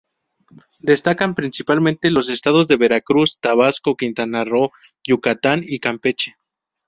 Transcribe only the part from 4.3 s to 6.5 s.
Roo, Yucatán y Campeche.